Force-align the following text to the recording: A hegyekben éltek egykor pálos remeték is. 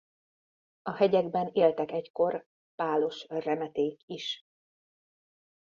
A 0.81 0.91
hegyekben 0.91 1.49
éltek 1.53 1.91
egykor 1.91 2.45
pálos 2.75 3.25
remeték 3.27 4.01
is. 4.05 4.43